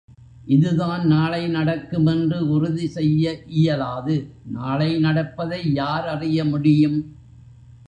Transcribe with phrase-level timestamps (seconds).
[0.47, 4.15] இதுதான் நாளை நடக்கும் என்று உறுதி செய்ய இயலாது
[4.51, 6.99] நாளை நடப்பதை யார் அறிய முடியும்?